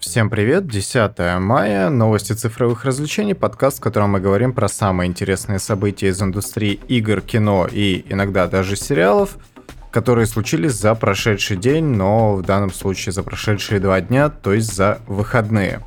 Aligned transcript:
Всем 0.00 0.30
привет, 0.30 0.66
10 0.66 1.12
мая, 1.40 1.90
новости 1.90 2.32
цифровых 2.32 2.86
развлечений, 2.86 3.34
подкаст, 3.34 3.78
в 3.78 3.80
котором 3.82 4.12
мы 4.12 4.20
говорим 4.20 4.54
про 4.54 4.66
самые 4.66 5.08
интересные 5.08 5.58
события 5.58 6.08
из 6.08 6.22
индустрии 6.22 6.80
игр, 6.88 7.20
кино 7.20 7.68
и 7.70 8.06
иногда 8.08 8.46
даже 8.46 8.76
сериалов, 8.76 9.36
которые 9.90 10.26
случились 10.26 10.72
за 10.72 10.94
прошедший 10.94 11.58
день, 11.58 11.84
но 11.84 12.34
в 12.34 12.42
данном 12.42 12.72
случае 12.72 13.12
за 13.12 13.22
прошедшие 13.22 13.78
два 13.78 14.00
дня, 14.00 14.30
то 14.30 14.54
есть 14.54 14.74
за 14.74 15.00
выходные. 15.06 15.80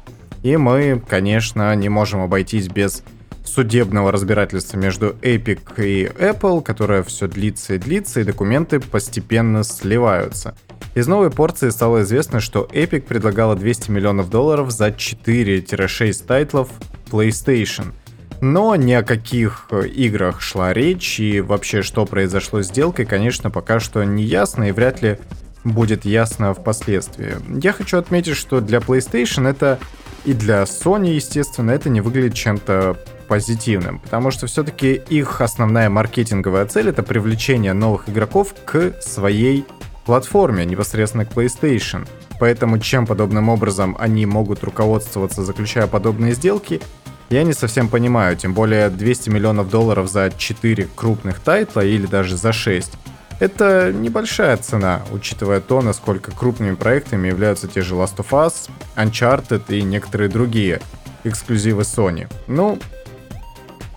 И 0.43 0.57
мы, 0.57 1.01
конечно, 1.07 1.75
не 1.75 1.89
можем 1.89 2.21
обойтись 2.21 2.67
без 2.67 3.03
судебного 3.43 4.11
разбирательства 4.11 4.77
между 4.77 5.15
Epic 5.23 5.83
и 5.83 6.05
Apple, 6.05 6.61
которое 6.61 7.01
все 7.01 7.27
длится 7.27 7.73
и 7.73 7.77
длится, 7.79 8.21
и 8.21 8.25
документы 8.25 8.79
постепенно 8.79 9.63
сливаются– 9.63 10.55
из 10.95 11.07
новой 11.07 11.31
порции 11.31 11.69
стало 11.69 12.03
известно, 12.03 12.39
что 12.39 12.67
Epic 12.71 13.01
предлагала 13.01 13.55
200 13.55 13.89
миллионов 13.89 14.29
долларов 14.29 14.71
за 14.71 14.89
4-6 14.89 16.25
тайтлов 16.25 16.69
PlayStation. 17.09 17.93
Но 18.41 18.75
ни 18.75 18.91
о 18.91 19.03
каких 19.03 19.69
играх 19.71 20.41
шла 20.41 20.73
речь, 20.73 21.19
и 21.19 21.41
вообще 21.41 21.81
что 21.81 22.05
произошло 22.05 22.61
с 22.61 22.67
сделкой, 22.67 23.05
конечно, 23.05 23.49
пока 23.49 23.79
что 23.79 24.03
не 24.03 24.23
ясно, 24.23 24.65
и 24.65 24.71
вряд 24.71 25.01
ли 25.01 25.17
будет 25.63 26.05
ясно 26.05 26.53
впоследствии. 26.53 27.35
Я 27.63 27.71
хочу 27.73 27.97
отметить, 27.97 28.35
что 28.35 28.59
для 28.59 28.79
PlayStation 28.79 29.47
это 29.47 29.79
и 30.25 30.33
для 30.33 30.63
Sony, 30.63 31.15
естественно, 31.15 31.71
это 31.71 31.89
не 31.89 32.01
выглядит 32.01 32.33
чем-то 32.33 32.97
позитивным, 33.27 33.99
потому 33.99 34.31
что 34.31 34.47
все-таки 34.47 34.93
их 34.93 35.41
основная 35.41 35.89
маркетинговая 35.89 36.65
цель 36.65 36.89
это 36.89 37.01
привлечение 37.03 37.73
новых 37.73 38.09
игроков 38.09 38.53
к 38.65 38.93
своей 39.01 39.65
платформе, 40.05 40.65
непосредственно 40.65 41.25
к 41.25 41.31
PlayStation. 41.31 42.07
Поэтому 42.39 42.79
чем 42.79 43.05
подобным 43.05 43.49
образом 43.49 43.95
они 43.99 44.25
могут 44.25 44.63
руководствоваться, 44.63 45.43
заключая 45.43 45.87
подобные 45.87 46.33
сделки, 46.33 46.81
я 47.29 47.43
не 47.43 47.53
совсем 47.53 47.89
понимаю, 47.89 48.35
тем 48.35 48.53
более 48.53 48.89
200 48.89 49.29
миллионов 49.29 49.69
долларов 49.69 50.09
за 50.09 50.31
4 50.35 50.89
крупных 50.95 51.39
тайтла 51.39 51.81
или 51.81 52.05
даже 52.05 52.37
за 52.37 52.51
6. 52.51 52.91
Это 53.39 53.91
небольшая 53.91 54.57
цена, 54.57 55.01
учитывая 55.11 55.59
то, 55.59 55.81
насколько 55.81 56.31
крупными 56.31 56.75
проектами 56.75 57.27
являются 57.27 57.67
те 57.67 57.81
же 57.81 57.95
Last 57.95 58.17
of 58.17 58.29
Us, 58.31 58.69
Uncharted 58.95 59.63
и 59.69 59.81
некоторые 59.81 60.29
другие 60.29 60.81
эксклюзивы 61.23 61.81
Sony. 61.81 62.27
Ну, 62.47 62.77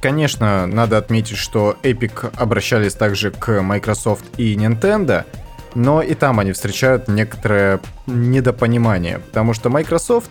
конечно, 0.01 0.67
надо 0.67 0.97
отметить, 0.97 1.37
что 1.37 1.77
Epic 1.83 2.33
обращались 2.37 2.95
также 2.95 3.31
к 3.31 3.61
Microsoft 3.61 4.25
и 4.39 4.55
Nintendo— 4.55 5.25
но 5.77 6.01
и 6.01 6.15
там 6.15 6.41
они 6.41 6.53
встречают 6.53 7.07
некоторое 7.07 7.81
недопонимание, 8.07 9.19
потому 9.19 9.53
что 9.53 9.69
Microsoft, 9.69 10.31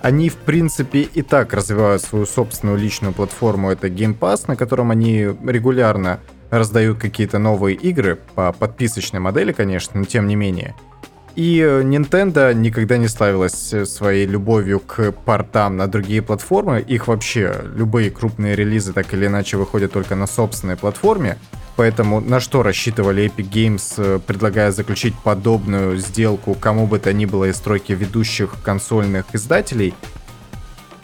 они 0.00 0.30
в 0.30 0.36
принципе 0.36 1.02
и 1.02 1.20
так 1.20 1.52
развивают 1.52 2.00
свою 2.00 2.24
собственную 2.24 2.78
личную 2.78 3.12
платформу, 3.12 3.70
это 3.70 3.88
Game 3.88 4.18
Pass, 4.18 4.44
на 4.48 4.56
котором 4.56 4.90
они 4.90 5.18
регулярно 5.20 6.20
раздают 6.48 6.98
какие-то 6.98 7.38
новые 7.38 7.76
игры 7.76 8.18
по 8.34 8.52
подписочной 8.52 9.20
модели, 9.20 9.52
конечно, 9.52 10.00
но 10.00 10.06
тем 10.06 10.26
не 10.28 10.34
менее. 10.34 10.74
И 11.34 11.58
Nintendo 11.58 12.54
никогда 12.54 12.96
не 12.96 13.08
славилась 13.08 13.74
своей 13.84 14.26
любовью 14.26 14.80
к 14.80 15.12
портам 15.12 15.76
на 15.76 15.88
другие 15.88 16.22
платформы. 16.22 16.80
Их 16.80 17.08
вообще 17.08 17.54
любые 17.74 18.10
крупные 18.10 18.56
релизы 18.56 18.94
так 18.94 19.12
или 19.12 19.26
иначе 19.26 19.58
выходят 19.58 19.92
только 19.92 20.14
на 20.14 20.26
собственной 20.26 20.76
платформе. 20.76 21.36
Поэтому 21.76 22.20
на 22.20 22.40
что 22.40 22.62
рассчитывали 22.62 23.26
Epic 23.26 23.50
Games, 23.50 23.94
э, 23.98 24.18
предлагая 24.18 24.72
заключить 24.72 25.14
подобную 25.22 25.98
сделку 25.98 26.54
кому 26.54 26.86
бы 26.86 26.98
то 26.98 27.12
ни 27.12 27.26
было 27.26 27.44
из 27.50 27.56
стройки 27.56 27.92
ведущих 27.92 28.56
консольных 28.62 29.26
издателей, 29.34 29.94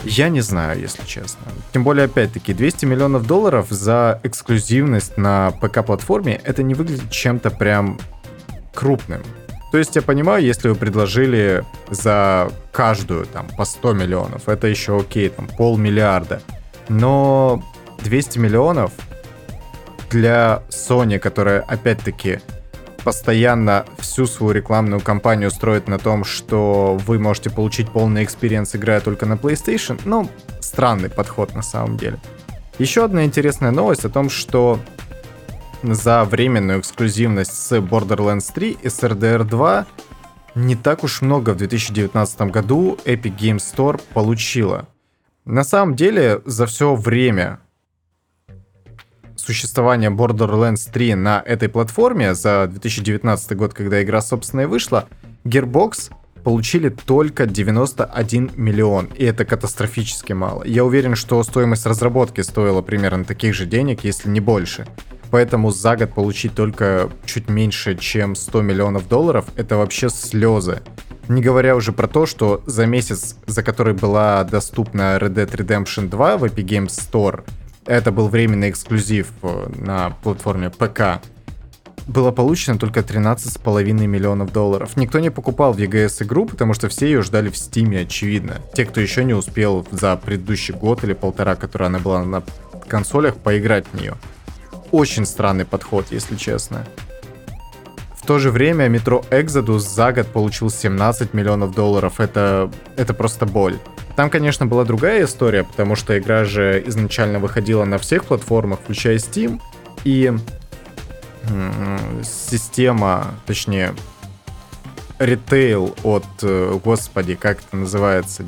я 0.05 0.31
не 0.31 0.41
знаю, 0.41 0.81
если 0.81 1.05
честно. 1.05 1.42
Тем 1.73 1.84
более, 1.84 2.06
опять-таки, 2.06 2.55
200 2.55 2.87
миллионов 2.87 3.27
долларов 3.27 3.67
за 3.70 4.19
эксклюзивность 4.24 5.17
на 5.17 5.52
ПК-платформе, 5.61 6.41
это 6.42 6.63
не 6.63 6.75
выглядит 6.75 7.11
чем-то 7.11 7.51
прям 7.51 8.01
крупным. 8.75 9.23
То 9.70 9.79
есть 9.79 9.95
я 9.95 10.02
понимаю, 10.02 10.45
если 10.45 10.69
вы 10.69 10.75
предложили 10.75 11.64
за 11.89 12.51
каждую 12.73 13.27
там 13.27 13.46
по 13.57 13.64
100 13.64 13.92
миллионов, 13.92 14.48
это 14.48 14.67
еще 14.67 14.98
окей, 14.98 15.29
там 15.29 15.46
полмиллиарда. 15.46 16.42
Но 16.89 17.63
200 18.05 18.39
миллионов 18.39 18.92
для 20.12 20.62
Sony, 20.68 21.18
которая, 21.18 21.62
опять-таки, 21.62 22.40
постоянно 23.02 23.84
всю 23.98 24.27
свою 24.27 24.52
рекламную 24.52 25.00
кампанию 25.00 25.50
строит 25.50 25.89
на 25.89 25.98
том, 25.98 26.24
что 26.24 26.98
вы 27.06 27.18
можете 27.18 27.50
получить 27.50 27.90
полный 27.90 28.22
experience, 28.23 28.77
играя 28.77 29.01
только 29.01 29.27
на 29.27 29.34
PlayStation, 29.34 30.01
ну, 30.05 30.28
странный 30.61 31.08
подход 31.08 31.55
на 31.55 31.62
самом 31.62 31.96
деле. 31.96 32.18
Еще 32.78 33.05
одна 33.05 33.24
интересная 33.24 33.70
новость 33.70 34.05
о 34.05 34.11
том, 34.11 34.28
что 34.28 34.78
за 35.83 36.24
временную 36.24 36.80
эксклюзивность 36.80 37.55
с 37.55 37.72
Borderlands 37.78 38.52
3 38.55 38.78
и 38.83 38.89
с 38.89 39.02
RDR 39.02 39.45
2 39.45 39.86
не 40.55 40.77
так 40.77 41.02
уж 41.02 41.22
много 41.22 41.51
в 41.51 41.56
2019 41.56 42.42
году 42.42 42.98
Epic 43.06 43.36
Games 43.39 43.64
Store 43.74 44.01
получила. 44.12 44.86
На 45.45 45.64
самом 45.64 45.96
деле, 45.96 46.40
за 46.45 46.67
все 46.67 46.95
время 46.95 47.58
существования 49.42 50.11
Borderlands 50.11 50.91
3 50.91 51.14
на 51.17 51.42
этой 51.45 51.69
платформе 51.69 52.35
за 52.35 52.69
2019 52.69 53.57
год, 53.57 53.75
когда 53.75 54.03
игра, 54.03 54.23
собственно, 54.23 54.63
и 54.63 54.67
вышла, 54.67 55.08
Gearbox 55.45 56.13
получили 56.45 56.89
только 56.89 57.47
91 57.47 58.52
миллион, 58.57 59.07
и 59.17 59.25
это 59.25 59.45
катастрофически 59.45 60.33
мало. 60.33 60.64
Я 60.64 60.85
уверен, 60.85 61.14
что 61.14 61.42
стоимость 61.42 61.86
разработки 61.86 62.41
стоила 62.41 62.83
примерно 62.83 63.25
таких 63.25 63.55
же 63.55 63.67
денег, 63.67 64.05
если 64.05 64.29
не 64.29 64.41
больше. 64.41 64.86
Поэтому 65.31 65.70
за 65.70 65.97
год 65.97 66.13
получить 66.13 66.55
только 66.55 67.08
чуть 67.25 67.48
меньше, 67.48 67.97
чем 67.97 68.35
100 68.35 68.63
миллионов 68.63 69.08
долларов, 69.08 69.47
это 69.57 69.77
вообще 69.77 70.08
слезы. 70.11 70.83
Не 71.29 71.41
говоря 71.41 71.75
уже 71.77 71.92
про 71.92 72.07
то, 72.07 72.27
что 72.27 72.63
за 72.67 72.85
месяц, 72.85 73.36
за 73.47 73.63
который 73.63 73.95
была 73.95 74.45
доступна 74.45 75.17
Red 75.17 75.35
Dead 75.35 75.51
Redemption 75.51 76.08
2 76.08 76.36
в 76.36 76.45
Epic 76.45 76.64
Games 76.64 76.89
Store, 76.89 77.45
это 77.87 78.13
был 78.13 78.29
временный 78.29 78.70
эксклюзив 78.70 79.29
э, 79.43 79.70
на 79.77 80.11
платформе 80.23 80.70
ПК, 80.70 81.20
было 82.07 82.33
получено 82.33 82.79
только 82.79 83.01
13,5 83.01 83.93
миллионов 84.07 84.53
долларов. 84.53 84.97
Никто 84.97 85.20
не 85.20 85.31
покупал 85.31 85.73
в 85.73 85.79
EGS 85.79 86.25
игру, 86.25 86.47
потому 86.47 86.75
что 86.75 86.89
все 86.89 87.07
ее 87.07 87.23
ждали 87.23 87.48
в 87.48 87.57
Стиме, 87.57 88.01
очевидно. 88.01 88.61
Те, 88.75 88.85
кто 88.85 89.01
еще 89.01 89.25
не 89.25 89.35
успел 89.35 89.87
за 89.91 90.17
предыдущий 90.17 90.75
год 90.75 91.05
или 91.05 91.13
полтора, 91.13 91.55
которая 91.55 91.89
она 91.89 91.98
была 91.98 92.25
на 92.25 92.43
консолях, 92.89 93.37
поиграть 93.37 93.87
в 93.93 94.01
нее. 94.01 94.14
Очень 94.91 95.27
странный 95.27 95.64
подход, 95.64 96.07
если 96.11 96.37
честно. 96.37 96.85
В 98.17 98.27
то 98.27 98.39
же 98.39 98.51
время 98.51 98.87
Metro 98.87 99.25
Exodus 99.31 99.81
за 99.81 100.13
год 100.13 100.27
получил 100.29 100.70
17 100.70 101.35
миллионов 101.35 101.75
долларов. 101.75 102.20
Это, 102.20 102.70
это 102.97 103.14
просто 103.14 103.47
боль. 103.47 103.79
Там, 104.17 104.30
конечно, 104.30 104.67
была 104.67 104.84
другая 104.84 105.24
история, 105.24 105.64
потому 105.64 105.96
что 105.96 106.18
игра 106.18 106.45
же 106.45 106.83
изначально 106.86 107.39
выходила 107.39 107.84
на 107.84 107.98
всех 107.98 108.24
платформах, 108.24 108.80
включая 108.80 109.17
Steam, 109.17 109.61
и 110.05 110.33
система, 112.22 113.34
точнее, 113.46 113.95
ритейл 115.18 115.95
от, 116.02 116.24
э, 116.42 116.78
господи, 116.84 117.34
как 117.34 117.58
это 117.58 117.77
называется, 117.77 118.45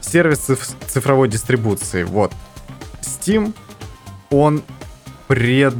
сервис 0.00 0.50
цифровой 0.86 1.28
дистрибуции, 1.28 2.04
вот. 2.04 2.32
Steam, 3.00 3.54
он 4.30 4.62
пред, 5.26 5.74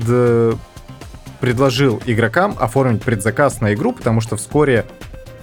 предложил 1.40 2.02
игрокам 2.06 2.56
оформить 2.58 3.02
предзаказ 3.02 3.60
на 3.60 3.74
игру, 3.74 3.92
потому 3.92 4.20
что 4.20 4.36
вскоре 4.36 4.86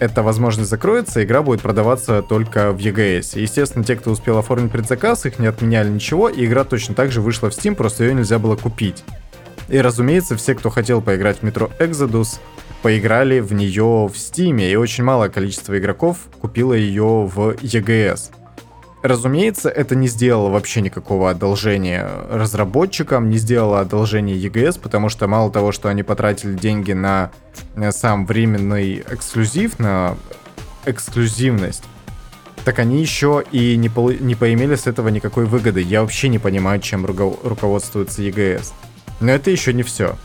эта 0.04 0.22
возможность 0.22 0.70
закроется, 0.70 1.24
игра 1.24 1.42
будет 1.42 1.62
продаваться 1.62 2.22
только 2.22 2.74
в 2.74 2.78
EGS. 2.78 3.40
Естественно, 3.40 3.86
те, 3.86 3.96
кто 3.96 4.12
успел 4.12 4.38
оформить 4.38 4.72
предзаказ, 4.72 5.26
их 5.26 5.40
не 5.40 5.48
отменяли 5.48 5.90
ничего, 5.90 6.28
и 6.28 6.46
игра 6.46 6.66
точно 6.66 6.94
так 6.94 7.12
же 7.12 7.22
вышла 7.22 7.50
в 7.50 7.54
Steam, 7.54 7.76
просто 7.76 8.04
ее 8.04 8.14
нельзя 8.14 8.38
было 8.38 8.58
купить. 8.58 9.04
И, 9.70 9.78
разумеется, 9.80 10.36
все, 10.36 10.56
кто 10.56 10.70
хотел 10.70 11.02
поиграть 11.02 11.38
в 11.38 11.44
Metro 11.44 11.72
Exodus, 11.80 12.40
поиграли 12.82 13.40
в 13.40 13.54
нее 13.54 14.10
в 14.12 14.14
Steam, 14.14 14.62
и 14.62 14.76
очень 14.76 15.06
малое 15.06 15.30
количество 15.30 15.78
игроков 15.80 16.18
купило 16.42 16.74
ее 16.74 17.26
в 17.26 17.52
EGS. 17.62 18.32
Разумеется, 19.04 19.70
это 19.70 19.96
не 19.96 20.08
сделало 20.08 20.50
вообще 20.50 20.80
никакого 20.80 21.30
одолжения 21.30 22.10
разработчикам, 22.30 23.30
не 23.30 23.38
сделало 23.38 23.82
одолжения 23.82 24.36
EGS, 24.36 24.80
потому 24.80 25.10
что 25.10 25.28
мало 25.28 25.52
того, 25.52 25.74
что 25.74 25.90
они 25.90 26.04
потратили 26.04 26.54
деньги 26.54 26.94
на 26.94 27.30
э, 27.76 27.92
сам 27.92 28.26
временный 28.26 29.04
эксклюзив, 29.12 29.78
на 29.78 30.16
эксклюзивность, 30.86 31.84
так 32.64 32.80
они 32.80 33.02
еще 33.02 33.44
и 33.52 33.76
не, 33.76 33.90
по 33.90 34.10
не 34.10 34.36
поимели 34.36 34.76
с 34.76 34.88
этого 34.88 35.10
никакой 35.10 35.48
выгоды. 35.48 35.82
Я 35.82 36.02
вообще 36.02 36.30
не 36.30 36.40
понимаю, 36.40 36.80
чем 36.80 37.06
руко 37.06 37.30
руководствуется 37.44 38.22
EGS. 38.22 38.72
Но 39.20 39.34
это 39.34 39.52
еще 39.52 39.74
не 39.74 39.84
все. 39.84 40.16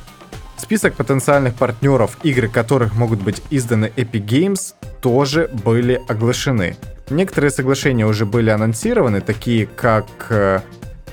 Список 0.56 0.94
потенциальных 0.94 1.54
партнеров, 1.54 2.16
игры 2.22 2.48
которых 2.48 2.94
могут 2.94 3.22
быть 3.22 3.42
изданы 3.50 3.92
Epic 3.96 4.24
Games, 4.24 4.74
тоже 5.00 5.50
были 5.64 6.00
оглашены. 6.06 6.76
Некоторые 7.10 7.50
соглашения 7.50 8.06
уже 8.06 8.26
были 8.26 8.50
анонсированы, 8.50 9.20
такие 9.20 9.66
как 9.66 10.06
э, 10.30 10.60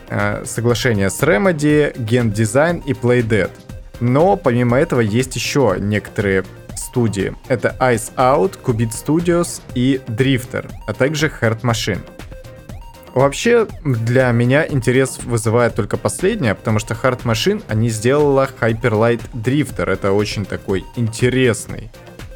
э, 0.10 0.44
соглашение 0.46 1.10
с 1.10 1.22
Remedy, 1.22 1.96
Gen 1.96 2.34
Design 2.34 2.84
и 2.86 2.94
Playdead. 2.94 3.52
Но 4.02 4.36
помимо 4.36 4.78
этого 4.78 5.00
есть 5.00 5.36
еще 5.36 5.78
некоторые 5.80 6.44
студии. 6.76 7.34
Это 7.48 7.76
Ice 7.80 8.14
Out, 8.18 8.58
Qubit 8.64 8.92
Studios 8.92 9.62
и 9.74 10.02
Drifter, 10.08 10.70
а 10.88 10.94
также 10.94 11.28
Heart 11.28 11.62
Machine. 11.62 12.02
Вообще, 13.14 13.66
для 13.86 14.30
меня 14.32 14.68
интерес 14.68 15.20
вызывает 15.24 15.74
только 15.76 15.96
последнее, 15.96 16.54
потому 16.54 16.80
что 16.80 16.96
Hard 16.96 17.24
Machine, 17.24 17.64
они 17.70 17.88
сделала 17.88 18.50
Hyperlight 18.60 19.22
Drifter. 19.34 19.90
Это 19.90 20.12
очень 20.12 20.44
такой 20.44 20.84
интересный, 20.98 21.90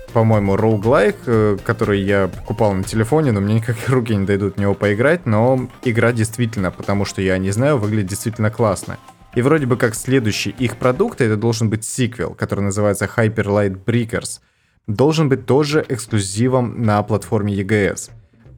по-моему, 0.10 0.56
роуглайк, 0.56 1.16
э, 1.26 1.58
который 1.64 2.02
я 2.02 2.28
покупал 2.28 2.74
на 2.74 2.84
телефоне, 2.84 3.32
но 3.32 3.42
мне 3.42 3.56
никак 3.56 3.76
руки 3.88 4.16
не 4.16 4.26
дойдут 4.26 4.56
в 4.56 4.60
него 4.60 4.74
поиграть, 4.74 5.26
но 5.26 5.70
игра 5.84 6.12
действительно, 6.12 6.72
потому 6.72 7.06
что 7.06 7.22
я 7.22 7.38
не 7.38 7.52
знаю, 7.52 7.78
выглядит 7.78 8.10
действительно 8.10 8.50
классно. 8.50 8.98
И 9.36 9.42
вроде 9.42 9.66
бы 9.66 9.78
как 9.78 9.96
следующий 9.96 10.50
их 10.50 10.78
продукт, 10.78 11.22
это 11.22 11.38
должен 11.38 11.70
быть 11.70 11.86
сиквел, 11.86 12.34
который 12.34 12.62
называется 12.62 13.06
Hyper 13.06 13.46
Light 13.46 13.84
Breakers. 13.84 14.40
Должен 14.88 15.30
быть 15.30 15.46
тоже 15.46 15.86
эксклюзивом 15.88 16.82
на 16.82 17.02
платформе 17.04 17.54
EGS. 17.54 18.10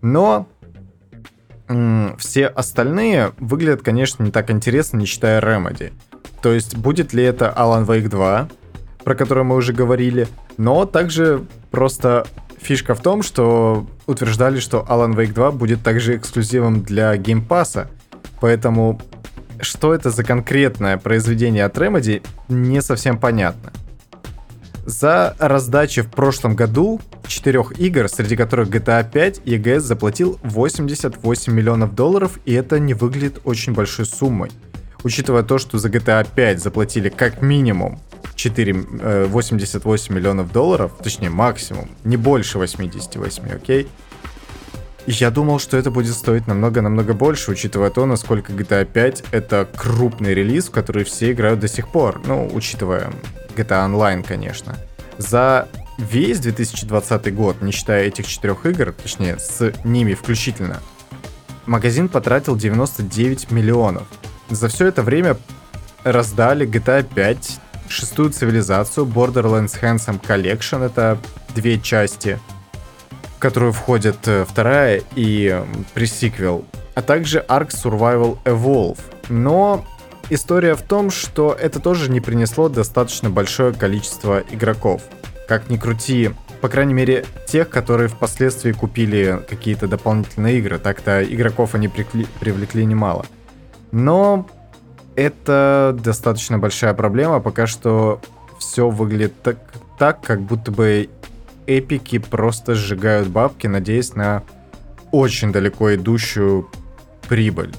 Но 0.02 0.48
все 2.18 2.48
остальные 2.48 3.34
выглядят, 3.40 3.82
конечно, 3.82 4.24
не 4.24 4.32
так 4.32 4.50
интересно, 4.50 4.98
не 4.98 5.06
считая 5.06 5.42
Remedy. 5.42 5.94
То 6.42 6.54
есть, 6.54 6.76
будет 6.76 7.14
ли 7.14 7.24
это 7.24 7.54
Alan 7.56 7.86
Wake 7.86 8.10
2, 8.10 8.50
про 9.04 9.16
который 9.16 9.44
мы 9.44 9.56
уже 9.56 9.74
говорили, 9.74 10.28
но 10.58 10.86
также 10.86 11.44
просто 11.72 12.26
фишка 12.60 12.96
в 12.96 13.02
том, 13.02 13.24
что 13.24 13.86
утверждали, 14.06 14.60
что 14.60 14.86
Alan 14.88 15.16
Wake 15.16 15.34
2 15.34 15.52
будет 15.52 15.84
также 15.84 16.18
эксклюзивом 16.18 16.84
для 16.84 17.16
Game 17.16 17.46
Pass, 17.48 17.88
поэтому 18.40 19.02
что 19.60 19.94
это 19.94 20.10
за 20.10 20.24
конкретное 20.24 20.98
произведение 20.98 21.66
от 21.66 21.78
Remedy, 21.78 22.24
не 22.50 22.82
совсем 22.82 23.18
понятно. 23.18 23.72
За 24.86 25.36
раздачи 25.38 26.02
в 26.02 26.10
прошлом 26.10 26.56
году 26.56 27.00
четырех 27.28 27.80
игр, 27.80 28.10
среди 28.10 28.36
которых 28.36 28.70
GTA 28.70 29.10
5, 29.10 29.42
EGS 29.46 29.80
заплатил 29.82 30.40
88 30.42 31.54
миллионов 31.54 31.94
долларов, 31.94 32.40
и 32.46 32.54
это 32.54 32.80
не 32.80 32.96
выглядит 32.96 33.40
очень 33.44 33.74
большой 33.74 34.06
суммой. 34.06 34.52
Учитывая 35.04 35.44
то, 35.44 35.60
что 35.60 35.78
за 35.78 35.90
GTA 35.90 36.28
5 36.36 36.62
заплатили 36.62 37.10
как 37.10 37.42
минимум 37.42 38.00
4, 38.36 39.28
88 39.28 40.16
миллионов 40.16 40.52
долларов, 40.52 40.92
точнее 41.04 41.30
максимум, 41.30 41.90
не 42.04 42.18
больше 42.18 42.58
88, 42.58 43.56
окей? 43.56 43.88
Я 45.08 45.32
думал, 45.32 45.60
что 45.60 45.78
это 45.78 45.90
будет 45.90 46.14
стоить 46.14 46.48
намного-намного 46.48 47.14
больше, 47.14 47.52
учитывая 47.52 47.90
то, 47.90 48.06
насколько 48.06 48.54
GTA 48.54 48.86
5 48.86 49.24
это 49.32 49.68
крупный 49.76 50.34
релиз, 50.34 50.68
в 50.68 50.72
который 50.72 51.04
все 51.04 51.32
играют 51.32 51.60
до 51.60 51.68
сих 51.68 51.92
пор. 51.92 52.22
Ну, 52.26 52.48
учитывая 52.54 53.12
GTA 53.56 53.90
Online, 53.90 54.24
конечно. 54.26 54.78
За 55.18 55.68
весь 55.98 56.40
2020 56.40 57.34
год, 57.36 57.62
не 57.62 57.72
считая 57.72 58.06
этих 58.06 58.28
четырех 58.28 58.66
игр, 58.66 58.92
точнее, 58.92 59.40
с 59.40 59.74
ними 59.84 60.14
включительно, 60.14 60.82
магазин 61.66 62.08
потратил 62.08 62.56
99 62.56 63.52
миллионов. 63.52 64.08
За 64.50 64.68
все 64.68 64.88
это 64.88 65.02
время 65.02 65.38
раздали 66.04 66.68
GTA 66.68 67.04
5, 67.04 67.60
шестую 67.92 68.32
цивилизацию, 68.32 69.06
Borderlands 69.06 69.80
Handsome 69.82 70.22
Collection, 70.22 70.86
это 70.86 71.18
две 71.54 71.80
части— 71.80 72.40
которую 73.42 73.74
входят 73.74 74.28
э, 74.28 74.46
вторая 74.48 75.02
и 75.16 75.62
пресиквел, 75.94 76.64
а 76.94 77.02
также 77.02 77.44
Ark 77.50 77.70
Survival 77.70 78.38
Evolve. 78.46 79.00
Но 79.30 79.84
история 80.30 80.76
в 80.76 80.84
том, 80.84 81.10
что 81.10 81.58
это 81.60 81.80
тоже 81.80 82.10
не 82.10 82.22
принесло 82.22 82.70
достаточно 82.70 83.30
большое 83.30 83.74
количество 83.74 84.44
игроков. 84.52 85.02
Как 85.48 85.70
ни 85.70 85.78
крути, 85.78 86.30
по 86.62 86.70
крайней 86.70 86.94
мере, 86.94 87.26
тех, 87.48 87.70
которые 87.70 88.08
впоследствии 88.08 88.72
купили 88.72 89.44
какие-то 89.50 89.88
дополнительные 89.88 90.60
игры. 90.60 90.78
Так-то 90.78 91.24
игроков 91.24 91.74
они 91.74 91.88
прикли- 91.88 92.28
привлекли 92.40 92.86
немало. 92.86 93.26
Но 93.92 94.48
это 95.22 95.96
достаточно 96.04 96.58
большая 96.58 96.94
проблема. 96.94 97.40
Пока 97.40 97.68
что 97.68 98.20
все 98.60 98.90
выглядит 98.90 99.42
так, 99.42 99.58
так, 99.98 100.22
как 100.22 100.42
будто 100.42 100.72
бы 100.72 101.10
эпики 101.68 102.18
просто 102.18 102.76
сжигают 102.76 103.28
бабки, 103.28 103.68
надеясь 103.68 104.16
на 104.16 104.44
очень 105.12 105.52
далеко 105.52 105.94
идущую 105.96 106.70
прибыль. 107.28 107.74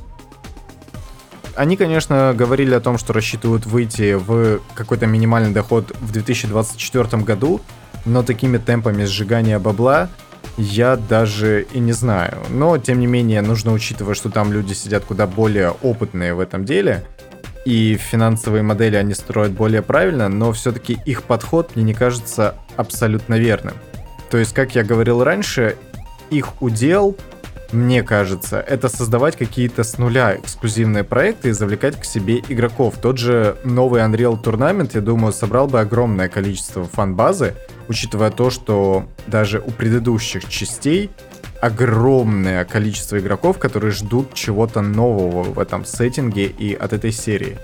Они, 1.55 1.77
конечно, 1.77 2.33
говорили 2.35 2.75
о 2.75 2.81
том, 2.81 2.97
что 2.97 3.13
рассчитывают 3.13 3.67
выйти 3.67 4.15
в 4.15 4.61
какой-то 4.75 5.07
минимальный 5.07 5.53
доход 5.53 5.95
в 6.01 6.13
2024 6.13 7.23
году, 7.23 7.61
но 8.07 8.23
такими 8.23 8.57
темпами 8.57 9.05
сжигания 9.05 9.59
бабла 9.59 10.09
я 10.57 10.97
даже 10.97 11.67
и 11.73 11.79
не 11.79 11.93
знаю. 11.93 12.39
Но, 12.49 12.79
тем 12.79 13.01
не 13.01 13.07
менее, 13.07 13.43
нужно 13.43 13.73
учитывать, 13.73 14.17
что 14.17 14.31
там 14.31 14.53
люди 14.53 14.73
сидят 14.73 15.05
куда 15.05 15.27
более 15.27 15.71
опытные 15.71 16.35
в 16.35 16.41
этом 16.41 16.65
деле, 16.65 17.05
и 17.65 17.97
финансовые 17.97 18.63
модели 18.63 18.97
они 18.97 19.15
строят 19.15 19.53
более 19.53 19.83
правильно, 19.83 20.29
но 20.29 20.53
все-таки 20.53 20.99
их 21.05 21.23
подход 21.23 21.75
мне 21.75 21.85
не 21.85 21.95
кажется 21.95 22.55
абсолютно 22.77 23.39
верным. 23.39 23.75
То 24.31 24.39
есть, 24.39 24.55
как 24.55 24.75
я 24.75 24.83
говорил 24.83 25.23
раньше, 25.23 25.77
их 26.31 26.63
удел, 26.63 27.17
мне 27.73 28.03
кажется, 28.03 28.61
это 28.61 28.89
создавать 28.89 29.37
какие-то 29.37 29.83
с 29.83 29.97
нуля 29.97 30.37
эксклюзивные 30.37 31.05
проекты 31.05 31.51
и 31.51 31.53
завлекать 31.53 31.99
к 31.99 32.05
себе 32.05 32.39
игроков. 32.39 32.95
Тот 33.01 33.19
же 33.19 33.57
новый 33.65 34.03
Unreal 34.03 34.43
Tournament, 34.43 34.91
я 34.95 35.01
думаю, 35.01 35.33
собрал 35.33 35.69
бы 35.69 35.81
огромное 35.81 36.29
количество 36.29 36.85
фан-базы, 36.85 37.55
учитывая 37.89 38.31
то, 38.31 38.51
что 38.51 39.07
даже 39.27 39.61
у 39.61 39.71
предыдущих 39.71 40.49
частей 40.49 41.11
огромное 41.63 42.65
количество 42.65 43.21
игроков, 43.21 43.59
которые 43.59 43.93
ждут 43.93 44.35
чего-то 44.35 44.83
нового 44.83 45.45
в 45.45 45.61
этом 45.61 45.85
сеттинге 45.85 46.47
и 46.47 46.75
от 46.75 46.93
этой 46.93 47.13
серии. 47.13 47.57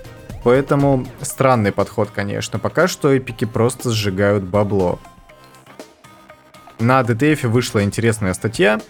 Поэтому 0.45 1.05
странный 1.21 1.73
подход, 1.73 2.11
конечно. 2.15 2.61
Пока 2.61 2.87
что 2.87 3.12
эпики 3.12 3.45
просто 3.45 3.91
сжигают 3.91 4.45
бабло. 4.45 5.00
На 6.79 7.00
DTF 7.00 7.49
вышла 7.49 7.83
интересная 7.83 8.35
статья. 8.35 8.81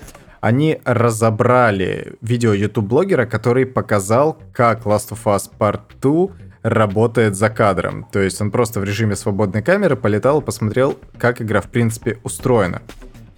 Они 0.42 0.78
разобрали 0.84 2.16
видео 2.20 2.52
YouTube-блогера, 2.52 3.24
который 3.24 3.64
показал, 3.64 4.36
как 4.52 4.84
Last 4.84 5.12
of 5.12 5.24
Us 5.24 5.50
Part 5.58 5.80
2 6.02 6.36
работает 6.62 7.34
за 7.34 7.48
кадром. 7.48 8.06
То 8.12 8.20
есть 8.20 8.42
он 8.42 8.50
просто 8.50 8.80
в 8.80 8.84
режиме 8.84 9.16
свободной 9.16 9.62
камеры 9.62 9.96
полетал 9.96 10.42
и 10.42 10.44
посмотрел, 10.44 10.98
как 11.16 11.40
игра 11.40 11.62
в 11.62 11.70
принципе 11.70 12.18
устроена. 12.24 12.82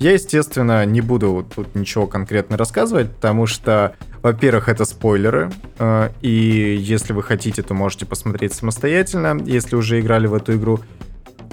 Я, 0.00 0.12
естественно, 0.12 0.86
не 0.86 1.02
буду 1.02 1.46
тут 1.54 1.74
ничего 1.74 2.06
конкретно 2.06 2.56
рассказывать, 2.56 3.10
потому 3.10 3.46
что, 3.46 3.94
во-первых, 4.22 4.70
это 4.70 4.86
спойлеры, 4.86 5.52
э, 5.78 6.08
и 6.22 6.74
если 6.80 7.12
вы 7.12 7.22
хотите, 7.22 7.62
то 7.62 7.74
можете 7.74 8.06
посмотреть 8.06 8.54
самостоятельно, 8.54 9.38
если 9.44 9.76
уже 9.76 10.00
играли 10.00 10.26
в 10.26 10.32
эту 10.32 10.54
игру. 10.54 10.80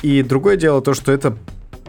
И 0.02 0.24
другое 0.24 0.56
дело 0.56 0.82
то, 0.82 0.94
что 0.94 1.12
это 1.12 1.38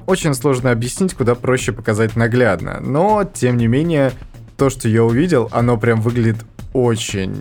очень 0.07 0.35
сложно 0.35 0.73
объяснить, 0.73 1.15
куда 1.15 1.37
проще 1.37 1.71
показать 1.71 2.17
наглядно. 2.17 2.81
Но, 2.81 3.23
тем 3.23 3.57
не 3.57 3.69
менее, 3.69 4.11
то, 4.57 4.69
что 4.69 4.89
я 4.89 5.05
увидел, 5.05 5.49
оно 5.53 5.77
прям 5.77 6.01
выглядит 6.01 6.45
очень 6.73 7.37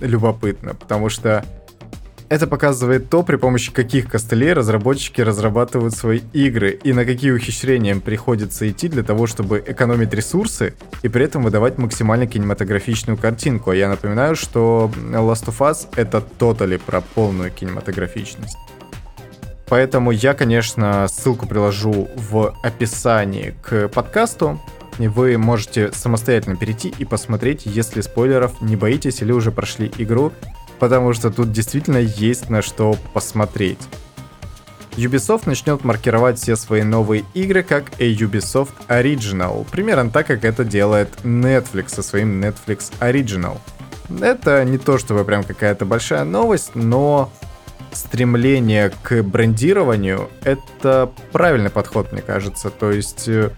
любопытно, 0.00 0.74
потому 0.74 1.10
что 1.10 1.44
это 2.32 2.46
показывает 2.46 3.10
то, 3.10 3.22
при 3.22 3.36
помощи 3.36 3.70
каких 3.70 4.08
костылей 4.08 4.54
разработчики 4.54 5.20
разрабатывают 5.20 5.94
свои 5.94 6.20
игры 6.32 6.70
и 6.82 6.94
на 6.94 7.04
какие 7.04 7.30
ухищрения 7.30 7.90
им 7.90 8.00
приходится 8.00 8.66
идти 8.70 8.88
для 8.88 9.02
того, 9.02 9.26
чтобы 9.26 9.62
экономить 9.66 10.14
ресурсы 10.14 10.72
и 11.02 11.10
при 11.10 11.26
этом 11.26 11.42
выдавать 11.42 11.76
максимально 11.76 12.26
кинематографичную 12.26 13.18
картинку. 13.18 13.68
А 13.68 13.76
я 13.76 13.90
напоминаю, 13.90 14.34
что 14.34 14.90
Last 15.10 15.44
of 15.48 15.58
Us 15.58 15.88
это 15.94 16.22
тотали 16.22 16.78
про 16.78 17.02
полную 17.02 17.50
кинематографичность. 17.50 18.56
Поэтому 19.68 20.10
я, 20.10 20.32
конечно, 20.32 21.08
ссылку 21.08 21.46
приложу 21.46 22.08
в 22.16 22.54
описании 22.62 23.54
к 23.60 23.88
подкасту. 23.88 24.58
И 24.98 25.06
вы 25.06 25.36
можете 25.36 25.90
самостоятельно 25.92 26.56
перейти 26.56 26.92
и 26.98 27.04
посмотреть, 27.04 27.62
если 27.66 28.02
спойлеров 28.02 28.60
не 28.62 28.76
боитесь 28.76 29.20
или 29.20 29.32
уже 29.32 29.50
прошли 29.50 29.90
игру 29.98 30.32
потому 30.82 31.12
что 31.12 31.30
тут 31.30 31.52
действительно 31.52 31.98
есть 31.98 32.50
на 32.50 32.60
что 32.60 32.96
посмотреть. 33.12 33.78
Ubisoft 34.96 35.42
начнет 35.46 35.84
маркировать 35.84 36.40
все 36.40 36.56
свои 36.56 36.82
новые 36.82 37.24
игры 37.34 37.62
как 37.62 37.84
a 38.00 38.12
Ubisoft 38.12 38.72
Original, 38.88 39.64
примерно 39.70 40.10
так, 40.10 40.26
как 40.26 40.44
это 40.44 40.64
делает 40.64 41.08
Netflix 41.22 41.90
со 41.90 42.02
своим 42.02 42.42
Netflix 42.42 42.90
Original. 42.98 43.58
Это 44.20 44.64
не 44.64 44.76
то 44.76 44.98
чтобы 44.98 45.24
прям 45.24 45.44
какая-то 45.44 45.84
большая 45.84 46.24
новость, 46.24 46.72
но 46.74 47.30
стремление 47.92 48.90
к 49.02 49.22
брендированию— 49.22 50.30
это 50.42 51.12
правильный 51.30 51.70
подход, 51.70 52.10
мне 52.10 52.22
кажется. 52.22 52.70
То 52.70 52.90
есть 52.90 53.28
э, 53.28 53.52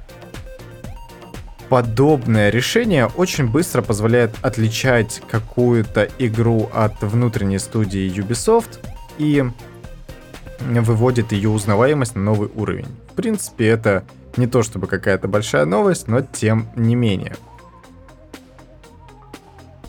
подобное 1.69 2.51
решение 2.51 3.07
очень 3.07 3.49
быстро 3.49 3.83
позволяет 3.83 4.35
отличать 4.43 5.23
какую-то 5.29 6.09
игру 6.19 6.71
от 6.73 7.03
внутренней 7.03 7.59
студии 7.59 8.13
Ubisoft 8.13 8.79
и 9.19 9.45
выводит 10.61 11.33
ее 11.33 11.51
узнаваемость 11.51 12.15
на 12.15 12.23
новый 12.23 12.49
уровень. 12.55 12.87
В 13.13 13.15
принципе, 13.15 13.69
это 13.69 14.05
не 14.37 14.47
то 14.47 14.63
чтобы 14.63 14.87
какая-то 14.87 15.29
большая 15.29 15.65
новость, 15.65 16.09
но 16.09 16.21
тем 16.21 16.69
не 16.77 16.95
менее. 16.95 17.37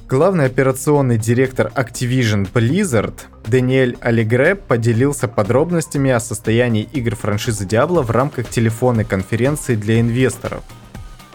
Главный 0.07 0.45
операционный 0.45 1.17
директор 1.17 1.71
Activision 1.75 2.47
Blizzard 2.53 3.15
Даниэль 3.47 3.97
Алигре 4.01 4.53
поделился 4.53 5.27
подробностями 5.27 6.11
о 6.11 6.19
состоянии 6.19 6.83
игр 6.93 7.15
франшизы 7.15 7.65
Diablo 7.65 8.03
в 8.03 8.11
рамках 8.11 8.47
телефонной 8.49 9.03
конференции 9.03 9.75
для 9.75 9.99
инвесторов. 9.99 10.63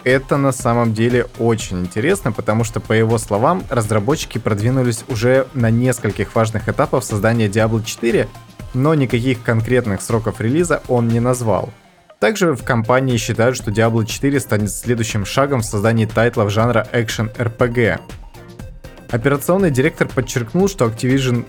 Это 0.04 0.38
на 0.38 0.52
самом 0.52 0.95
деле 0.95 1.26
очень 1.38 1.80
интересно, 1.80 2.33
потому 2.33 2.64
что, 2.64 2.80
по 2.80 2.95
его 2.95 3.19
словам, 3.19 3.64
разработчики 3.69 4.38
продвинулись 4.38 5.04
уже 5.09 5.47
на 5.52 5.71
нескольких 5.71 6.35
важных 6.35 6.69
этапах 6.69 7.04
создания 7.04 7.49
Diablo 7.49 7.85
4, 7.85 8.28
но 8.73 8.95
никаких 8.95 9.42
конкретных 9.42 10.00
сроков 10.00 10.40
релиза 10.40 10.83
он 10.88 11.09
не 11.09 11.21
назвал. 11.21 11.71
Также 12.19 12.54
в 12.54 12.64
компании 12.64 13.16
считают, 13.16 13.57
что 13.57 13.71
Diablo 13.71 14.07
4 14.07 14.40
станет 14.40 14.71
следующим 14.71 15.26
шагом 15.26 15.61
в 15.61 15.64
создании 15.66 16.07
тайтлов 16.07 16.50
жанра 16.50 16.87
Action 16.92 17.35
RPG. 17.37 18.00
Операционный 19.11 19.71
директор 19.71 20.09
подчеркнул, 20.09 20.69
что 20.69 20.87
Activision 20.87 21.45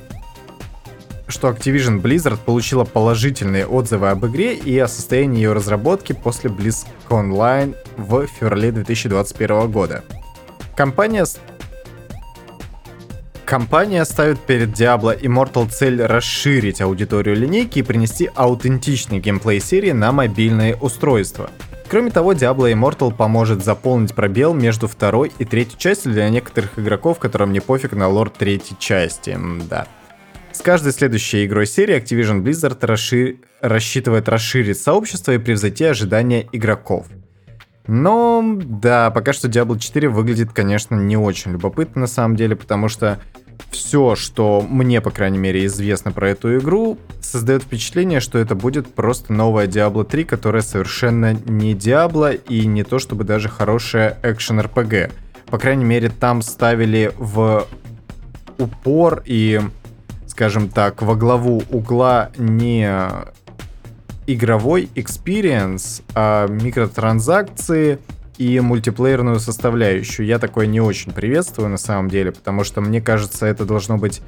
что 1.28 1.50
Activision 1.50 2.02
Blizzard 2.02 2.40
получила 2.44 2.84
положительные 2.84 3.66
отзывы 3.66 4.10
об 4.10 4.26
игре 4.26 4.54
и 4.54 4.78
о 4.78 4.90
состоянии 4.90 5.38
ее 5.38 5.54
разработки 5.54 6.12
после 6.12 6.50
BlizzCon 6.50 6.86
Online 7.10 7.76
в 7.98 8.28
феврале 8.28 8.72
2021 8.72 9.72
года. 9.72 10.04
Компания 10.76 11.26
Компания 13.46 14.06
ставит 14.06 14.40
перед 14.40 14.70
Diablo 14.70 15.20
Immortal 15.20 15.70
цель 15.70 16.02
расширить 16.02 16.80
аудиторию 16.80 17.36
линейки 17.36 17.80
и 17.80 17.84
принести 17.84 18.30
аутентичный 18.34 19.20
геймплей 19.20 19.60
серии 19.60 19.92
на 19.92 20.14
мобильные 20.14 20.78
устройства. 20.78 21.50
Кроме 21.90 22.12
того, 22.12 22.32
Diablo 22.32 22.72
Immortal 22.72 23.14
поможет 23.14 23.66
заполнить 23.66 24.16
пробел 24.16 24.54
между 24.54 24.88
второй 24.88 25.34
и 25.38 25.44
третьей 25.44 25.78
частью 25.78 26.14
для 26.14 26.30
некоторых 26.30 26.80
игроков, 26.80 27.20
которым 27.20 27.52
не 27.52 27.60
пофиг 27.60 27.92
на 27.92 28.08
лор 28.08 28.30
третьей 28.30 28.78
части. 28.80 29.38
Да. 29.70 29.86
С 30.54 30.62
каждой 30.62 30.94
следующей 30.94 31.46
игрой 31.46 31.68
серии 31.68 31.98
Activision 31.98 32.42
Blizzard 32.42 32.78
расшир... 32.86 33.36
рассчитывает 33.60 34.30
расширить 34.30 34.82
сообщество 34.82 35.34
и 35.34 35.38
превзойти 35.38 35.84
ожидания 35.84 36.48
игроков. 36.54 37.08
Но, 37.88 38.44
да, 38.58 39.10
пока 39.12 39.34
что 39.34 39.48
Diablo 39.48 39.78
4 39.78 40.10
выглядит, 40.10 40.54
конечно, 40.54 40.96
не 40.96 41.18
очень 41.18 41.52
любопытно 41.52 42.02
на 42.02 42.08
самом 42.08 42.36
деле, 42.36 42.56
потому 42.56 42.88
что 42.88 43.20
все, 43.70 44.16
что 44.16 44.66
мне, 44.68 45.02
по 45.02 45.12
крайней 45.12 45.38
мере, 45.38 45.66
известно 45.66 46.12
про 46.12 46.30
эту 46.30 46.58
игру, 46.58 46.98
создает 47.22 47.64
впечатление, 47.64 48.20
что 48.20 48.38
это 48.38 48.56
будет 48.56 48.94
просто 48.94 49.34
новая 49.34 49.68
Diablo 49.68 50.04
3, 50.04 50.24
которая 50.26 50.62
совершенно 50.62 51.34
не 51.34 51.74
Diablo 51.74 52.34
и 52.34 52.66
не 52.66 52.84
то 52.84 53.00
чтобы 53.00 53.24
даже 53.24 53.50
хорошая 53.50 54.18
экшен 54.24 54.60
RPG. 54.60 55.12
По 55.48 55.58
крайней 55.58 55.86
мере, 55.86 56.10
там 56.10 56.42
ставили 56.42 57.12
в 57.18 57.68
упор 58.58 59.24
и, 59.26 59.60
скажем 60.28 60.70
так, 60.70 61.02
во 61.02 61.16
главу 61.16 61.64
угла 61.70 62.32
не 62.38 62.90
игровой 64.28 64.90
experience, 64.96 66.04
а 66.14 66.48
микротранзакции 66.48 68.00
и 68.38 68.60
мультиплеерную 68.60 69.40
составляющую. 69.40 70.26
Я 70.26 70.40
такое 70.40 70.66
не 70.66 70.82
очень 70.82 71.12
приветствую 71.12 71.70
на 71.70 71.78
самом 71.78 72.10
деле, 72.10 72.32
потому 72.32 72.64
что 72.64 72.82
мне 72.82 73.02
кажется, 73.02 73.46
это 73.46 73.66
должно 73.66 73.98
быть, 73.98 74.22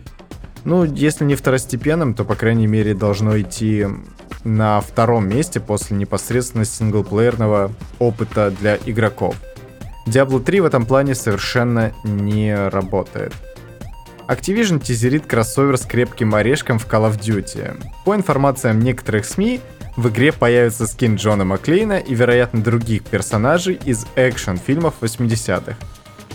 ну, 0.65 0.83
если 0.83 1.25
не 1.25 1.35
второстепенным, 1.35 2.13
то, 2.13 2.23
по 2.23 2.35
крайней 2.35 2.67
мере, 2.67 2.93
должно 2.93 3.39
идти 3.39 3.87
на 4.43 4.81
втором 4.81 5.27
месте 5.27 5.59
после 5.59 5.97
непосредственно 5.97 6.65
синглплеерного 6.65 7.71
опыта 7.99 8.51
для 8.51 8.77
игроков. 8.85 9.35
Diablo 10.05 10.41
3 10.41 10.61
в 10.61 10.65
этом 10.65 10.85
плане 10.85 11.15
совершенно 11.15 11.93
не 12.03 12.53
работает. 12.69 13.33
Activision 14.27 14.79
тизерит 14.79 15.25
кроссовер 15.25 15.77
с 15.77 15.85
крепким 15.85 16.35
орешком 16.35 16.79
в 16.79 16.87
Call 16.87 17.09
of 17.09 17.19
Duty. 17.19 17.81
По 18.05 18.15
информациям 18.15 18.79
некоторых 18.79 19.25
СМИ, 19.25 19.59
в 19.95 20.09
игре 20.09 20.31
появится 20.31 20.87
скин 20.87 21.15
Джона 21.15 21.45
Маклейна 21.45 21.99
и, 21.99 22.15
вероятно, 22.15 22.61
других 22.61 23.03
персонажей 23.03 23.79
из 23.85 24.05
экшн-фильмов 24.15 24.95
80-х. 25.01 25.75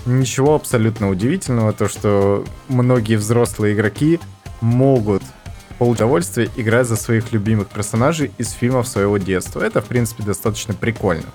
Ничего 0.07 0.55
абсолютно 0.55 1.11
удивительного, 1.11 1.73
то 1.73 1.89
что 1.89 2.45
многие 2.69 3.17
взрослые 3.17 3.75
игроки 3.75 4.21
могут 4.61 5.23
получить 5.23 5.39
удовольствие, 5.85 6.51
играя 6.57 6.85
за 6.85 6.97
своих 6.97 7.33
любимых 7.33 7.69
персонажей 7.69 8.33
из 8.37 8.51
фильмов 8.51 8.89
своего 8.89 9.19
детства. 9.19 9.61
Это, 9.63 9.81
в 9.81 9.87
принципе, 9.87 10.25
достаточно 10.25 10.75
прикольно. 10.75 11.27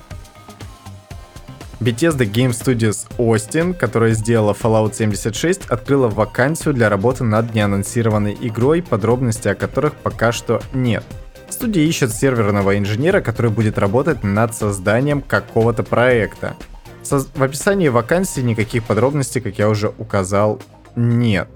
Bethesda 1.79 2.29
Game 2.29 2.51
Studios 2.51 3.07
Austin, 3.17 3.73
которая 3.73 4.13
сделала 4.13 4.53
Fallout 4.53 4.95
76, 4.95 5.65
открыла 5.67 6.07
вакансию 6.07 6.73
для 6.73 6.89
работы 6.89 7.23
над 7.23 7.53
неанонсированной 7.53 8.37
игрой, 8.39 8.81
подробностей 8.81 9.51
о 9.51 9.55
которых 9.55 9.93
пока 9.95 10.31
что 10.31 10.61
нет– 10.73 11.03
Студия 11.53 11.83
ищет 11.83 12.11
серверного 12.11 12.79
инженера, 12.79 13.21
который 13.21 13.51
будет 13.51 13.77
работать 13.77 14.23
над 14.23 14.55
созданием 14.55 15.21
какого-то 15.21 15.83
проекта. 15.83 16.55
Со- 17.03 17.19
в 17.19 17.43
описании 17.43 17.89
вакансии 17.89 18.41
никаких 18.41 18.83
подробностей, 18.83 19.39
как 19.39 19.59
я 19.59 19.69
уже 19.69 19.93
указал, 19.99 20.59
нет. 20.95 21.47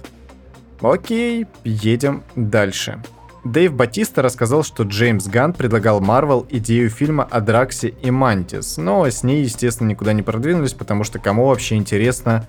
Окей, 0.82 1.48
едем 1.64 2.24
дальше. 2.36 3.02
Дэйв 3.44 3.74
Батиста 3.74 4.22
рассказал, 4.22 4.64
что 4.64 4.84
Джеймс 4.84 5.26
Ганн 5.26 5.54
предлагал 5.54 6.00
Марвел 6.00 6.46
идею 6.50 6.92
фильма 6.92 7.24
о 7.24 7.42
Драксе 7.42 7.88
и 7.88 8.12
Мантис, 8.12 8.78
но 8.78 9.08
с 9.08 9.24
ней, 9.24 9.44
естественно, 9.44 9.88
никуда 9.88 10.14
не 10.14 10.22
продвинулись, 10.22 10.74
потому 10.74 11.06
что 11.06 11.18
кому 11.18 11.48
вообще 11.48 11.76
интересно 11.76 12.46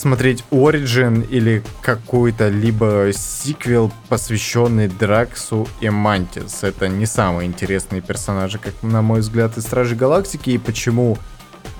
смотреть 0.00 0.44
Origin 0.50 1.26
или 1.28 1.62
какой-то 1.80 2.48
либо 2.48 3.10
сиквел, 3.12 3.92
посвященный 4.08 4.88
Драксу 4.88 5.66
и 5.80 5.90
Мантис. 5.90 6.62
Это 6.62 6.88
не 6.88 7.06
самые 7.06 7.48
интересные 7.48 8.00
персонажи, 8.00 8.58
как 8.58 8.74
на 8.82 9.02
мой 9.02 9.20
взгляд, 9.20 9.56
из 9.56 9.64
Стражей 9.64 9.96
Галактики. 9.96 10.50
И 10.50 10.58
почему 10.58 11.18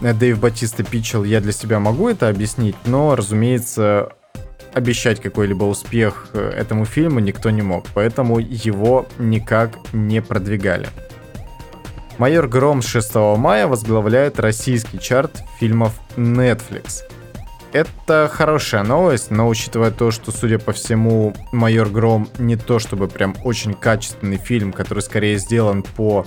Дэйв 0.01 0.39
Батиста 0.39 0.83
пичел, 0.83 1.25
я 1.25 1.41
для 1.41 1.53
себя 1.53 1.79
могу 1.79 2.09
это 2.09 2.29
объяснить, 2.29 2.77
но, 2.87 3.15
разумеется, 3.15 4.13
обещать 4.73 5.21
какой-либо 5.21 5.65
успех 5.65 6.29
э, 6.35 6.51
этому 6.51 6.85
фильму 6.85 7.21
никто 7.21 7.51
не 7.51 7.63
мог, 7.63 7.87
поэтому 7.95 8.39
его 8.39 9.07
никак 9.19 9.79
не 9.93 10.21
продвигали. 10.21 10.89
Майор 12.19 12.49
Гром 12.49 12.83
6 12.83 13.15
мая 13.37 13.67
возглавляет 13.67 14.39
российский 14.39 14.99
чарт 14.99 15.43
фильмов 15.59 15.95
Netflix– 16.17 17.03
это 17.73 18.31
хорошая 18.33 18.83
новость, 18.83 19.31
но 19.31 19.49
учитывая 19.49 19.91
то, 19.91 20.11
что, 20.11 20.33
судя 20.33 20.59
по 20.59 20.73
всему, 20.73 21.35
«Майор 21.53 21.89
Гром» 21.89 22.29
не 22.39 22.57
то 22.57 22.79
чтобы 22.79 23.09
прям 23.09 23.37
очень 23.45 23.75
качественный 23.75 24.39
фильм, 24.39 24.73
который 24.73 25.01
скорее 25.01 25.39
сделан 25.39 25.83
по 25.83 26.27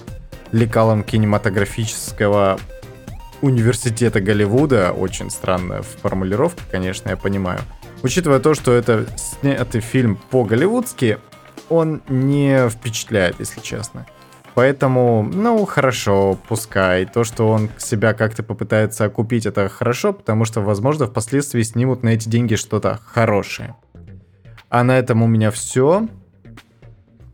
лекалам 0.52 1.04
кинематографического 1.04 2.60
университета 3.42 4.22
Голливуда, 4.22 4.92
очень 4.92 5.30
странная 5.32 5.82
формулировка, 5.82 6.62
конечно, 6.70 7.10
я 7.10 7.18
понимаю. 7.18 7.60
Учитывая 8.04 8.40
то, 8.40 8.54
что 8.54 8.74
это 8.74 9.08
снятый 9.16 9.82
фильм 9.82 10.20
по-голливудски, 10.30 11.18
он 11.70 12.02
не 12.08 12.70
впечатляет, 12.70 13.40
если 13.40 13.62
честно. 13.62 14.06
Поэтому, 14.54 15.24
ну, 15.24 15.66
хорошо, 15.66 16.38
пускай. 16.48 17.06
То, 17.06 17.24
что 17.24 17.50
он 17.50 17.70
себя 17.78 18.14
как-то 18.14 18.44
попытается 18.44 19.06
окупить, 19.06 19.46
это 19.46 19.70
хорошо, 19.70 20.14
потому 20.14 20.46
что, 20.46 20.62
возможно, 20.62 21.08
впоследствии 21.08 21.62
снимут 21.64 22.04
на 22.04 22.10
эти 22.10 22.28
деньги 22.28 22.56
что-то 22.56 23.00
хорошее. 23.06 23.76
А 24.70 24.84
на 24.84 24.98
этом 24.98 25.24
у 25.24 25.28
меня 25.28 25.52
все. 25.52 26.08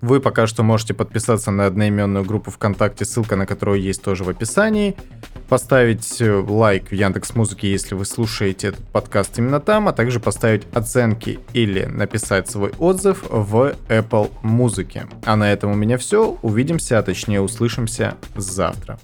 Вы 0.01 0.19
пока 0.19 0.45
что 0.45 0.61
можете 0.61 0.93
подписаться 0.93 1.49
на 1.49 1.65
одноименную 1.65 2.23
группу 2.23 2.51
ВКонтакте, 2.51 3.03
ссылка 3.03 3.35
на 3.35 3.47
которую 3.47 3.81
есть 3.81 4.03
тоже 4.03 4.23
в 4.23 4.29
описании. 4.29 4.95
Поставить 5.49 6.21
э, 6.21 6.31
лайк 6.31 6.89
в 6.89 6.91
Яндекс 6.91 7.33
Музыке, 7.35 7.71
если 7.71 7.95
вы 7.95 8.05
слушаете 8.05 8.67
этот 8.67 8.85
подкаст 8.89 9.39
именно 9.39 9.61
там, 9.61 9.87
а 9.87 9.93
также 9.93 10.19
поставить 10.19 10.63
оценки 10.73 11.39
или 11.53 11.85
написать 11.85 12.49
свой 12.49 12.73
отзыв 12.79 13.23
в 13.29 13.73
Apple 13.87 14.31
Музыке. 14.43 15.07
А 15.23 15.37
на 15.37 15.51
этом 15.51 15.71
у 15.71 15.75
меня 15.75 15.97
все. 15.97 16.37
Увидимся, 16.41 16.99
а 16.99 17.03
точнее 17.03 17.39
услышимся 17.39 18.15
завтра. 18.35 18.99